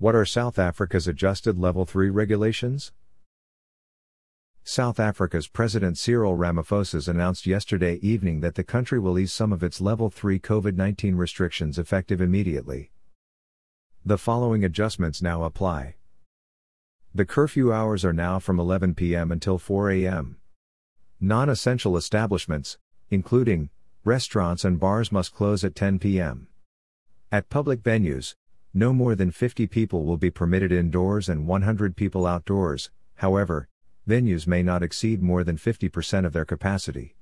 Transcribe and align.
What 0.00 0.14
are 0.14 0.24
South 0.24 0.58
Africa's 0.58 1.06
adjusted 1.06 1.58
Level 1.58 1.84
3 1.84 2.08
regulations? 2.08 2.90
South 4.64 4.98
Africa's 4.98 5.46
President 5.46 5.98
Cyril 5.98 6.38
Ramaphosa 6.38 7.06
announced 7.06 7.46
yesterday 7.46 7.96
evening 7.96 8.40
that 8.40 8.54
the 8.54 8.64
country 8.64 8.98
will 8.98 9.18
ease 9.18 9.30
some 9.30 9.52
of 9.52 9.62
its 9.62 9.78
Level 9.78 10.08
3 10.08 10.38
COVID 10.40 10.74
19 10.74 11.16
restrictions 11.16 11.78
effective 11.78 12.22
immediately. 12.22 12.92
The 14.02 14.16
following 14.16 14.64
adjustments 14.64 15.20
now 15.20 15.44
apply. 15.44 15.96
The 17.14 17.26
curfew 17.26 17.70
hours 17.70 18.02
are 18.02 18.14
now 18.14 18.38
from 18.38 18.58
11 18.58 18.94
p.m. 18.94 19.30
until 19.30 19.58
4 19.58 19.90
a.m. 19.90 20.38
Non 21.20 21.50
essential 21.50 21.98
establishments, 21.98 22.78
including 23.10 23.68
restaurants 24.02 24.64
and 24.64 24.80
bars, 24.80 25.12
must 25.12 25.34
close 25.34 25.62
at 25.62 25.74
10 25.74 25.98
p.m. 25.98 26.48
At 27.30 27.50
public 27.50 27.82
venues, 27.82 28.34
no 28.72 28.92
more 28.92 29.14
than 29.14 29.30
50 29.30 29.66
people 29.66 30.04
will 30.04 30.16
be 30.16 30.30
permitted 30.30 30.70
indoors 30.70 31.28
and 31.28 31.46
100 31.46 31.96
people 31.96 32.26
outdoors, 32.26 32.90
however, 33.16 33.68
venues 34.08 34.46
may 34.46 34.62
not 34.62 34.82
exceed 34.82 35.20
more 35.22 35.42
than 35.42 35.56
50% 35.56 36.24
of 36.24 36.32
their 36.32 36.44
capacity. 36.44 37.16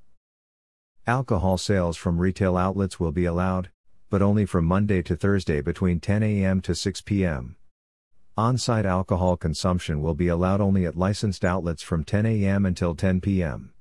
Alcohol 1.07 1.57
sales 1.57 1.97
from 1.97 2.19
retail 2.19 2.57
outlets 2.57 3.01
will 3.01 3.13
be 3.13 3.25
allowed, 3.25 3.71
but 4.11 4.21
only 4.21 4.45
from 4.45 4.67
Monday 4.67 5.03
to 5.03 5.17
Thursday 5.17 5.63
between 5.63 6.01
10 6.01 6.23
a.m. 6.23 6.61
to 6.61 6.75
6 6.75 7.01
p.m. 7.03 7.57
On 8.37 8.57
site 8.57 8.87
alcohol 8.87 9.37
consumption 9.37 10.03
will 10.03 10.15
be 10.15 10.29
allowed 10.29 10.61
only 10.61 10.85
at 10.85 10.97
licensed 10.97 11.45
outlets 11.45 11.83
from 11.83 12.05
10 12.05 12.27
a.m. 12.27 12.67
until 12.67 12.95
10 12.95 13.21
p.m. 13.21 13.73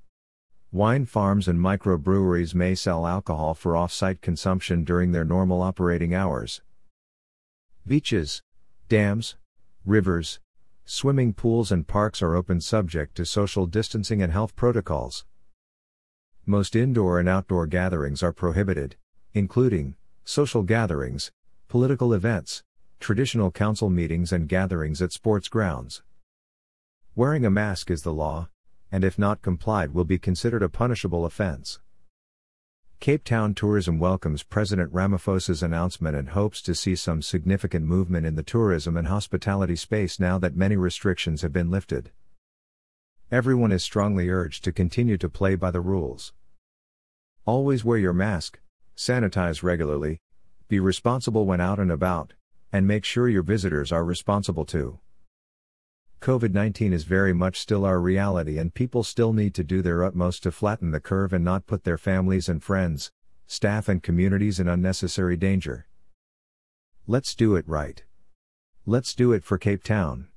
Wine 0.71 1.05
farms 1.05 1.47
and 1.47 1.59
microbreweries 1.59 2.55
may 2.55 2.75
sell 2.75 3.05
alcohol 3.05 3.53
for 3.53 3.75
off 3.75 3.91
site 3.91 4.21
consumption 4.21 4.83
during 4.83 5.11
their 5.11 5.25
normal 5.25 5.61
operating 5.61 6.13
hours. 6.13 6.61
Beaches, 7.87 8.41
dams, 8.89 9.37
rivers, 9.85 10.41
swimming 10.83 11.31
pools, 11.31 11.71
and 11.71 11.87
parks 11.87 12.21
are 12.21 12.35
open 12.35 12.59
subject 12.59 13.15
to 13.15 13.25
social 13.25 13.65
distancing 13.65 14.21
and 14.21 14.33
health 14.33 14.57
protocols. 14.57 15.23
Most 16.45 16.75
indoor 16.75 17.17
and 17.17 17.29
outdoor 17.29 17.65
gatherings 17.65 18.21
are 18.21 18.33
prohibited, 18.33 18.97
including 19.33 19.95
social 20.25 20.63
gatherings, 20.63 21.31
political 21.69 22.13
events, 22.13 22.61
traditional 22.99 23.51
council 23.51 23.89
meetings, 23.89 24.33
and 24.33 24.49
gatherings 24.49 25.01
at 25.01 25.13
sports 25.13 25.47
grounds. 25.47 26.03
Wearing 27.15 27.45
a 27.45 27.49
mask 27.49 27.89
is 27.89 28.01
the 28.01 28.13
law, 28.13 28.49
and 28.91 29.05
if 29.05 29.17
not 29.17 29.41
complied, 29.41 29.93
will 29.93 30.03
be 30.03 30.19
considered 30.19 30.61
a 30.61 30.67
punishable 30.67 31.25
offense. 31.25 31.79
Cape 32.99 33.23
Town 33.23 33.53
Tourism 33.53 33.99
welcomes 33.99 34.41
President 34.41 34.91
Ramaphosa's 34.91 35.61
announcement 35.61 36.15
and 36.15 36.29
hopes 36.29 36.61
to 36.63 36.73
see 36.73 36.95
some 36.95 37.21
significant 37.21 37.85
movement 37.85 38.25
in 38.25 38.35
the 38.35 38.43
tourism 38.43 38.97
and 38.97 39.07
hospitality 39.07 39.75
space 39.75 40.19
now 40.19 40.39
that 40.39 40.55
many 40.55 40.75
restrictions 40.75 41.43
have 41.43 41.53
been 41.53 41.69
lifted. 41.69 42.09
Everyone 43.31 43.71
is 43.71 43.83
strongly 43.83 44.29
urged 44.29 44.63
to 44.63 44.71
continue 44.71 45.17
to 45.19 45.29
play 45.29 45.53
by 45.55 45.69
the 45.69 45.79
rules. 45.79 46.33
Always 47.45 47.85
wear 47.85 47.99
your 47.99 48.13
mask, 48.13 48.59
sanitize 48.95 49.61
regularly, 49.61 50.17
be 50.67 50.79
responsible 50.79 51.45
when 51.45 51.61
out 51.61 51.79
and 51.79 51.91
about, 51.91 52.33
and 52.73 52.87
make 52.87 53.05
sure 53.05 53.29
your 53.29 53.43
visitors 53.43 53.91
are 53.91 54.03
responsible 54.03 54.65
too. 54.65 54.99
COVID 56.21 56.51
19 56.51 56.93
is 56.93 57.03
very 57.03 57.31
much 57.31 57.59
still 57.59 57.85
our 57.85 57.99
reality, 57.99 58.57
and 58.57 58.73
people 58.73 59.03
still 59.03 59.33
need 59.33 59.53
to 59.53 59.63
do 59.63 59.81
their 59.81 60.03
utmost 60.03 60.43
to 60.43 60.51
flatten 60.51 60.91
the 60.91 60.99
curve 60.99 61.31
and 61.31 61.45
not 61.45 61.67
put 61.67 61.83
their 61.83 61.97
families 61.97 62.49
and 62.49 62.63
friends, 62.63 63.11
staff, 63.45 63.87
and 63.87 64.01
communities 64.01 64.59
in 64.59 64.67
unnecessary 64.67 65.37
danger. 65.37 65.87
Let's 67.05 67.35
do 67.35 67.55
it 67.55 67.67
right. 67.67 68.03
Let's 68.85 69.13
do 69.13 69.31
it 69.31 69.43
for 69.43 69.57
Cape 69.57 69.83
Town. 69.83 70.27